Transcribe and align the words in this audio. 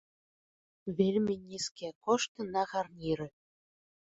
Вельмі 0.99 1.35
нізкія 1.51 1.91
кошты 2.07 2.49
на 2.57 2.61
гарніры. 2.73 3.25